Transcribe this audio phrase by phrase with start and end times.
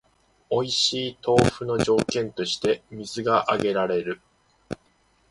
[0.49, 4.19] おいしい豆腐の条件として水が挙げられる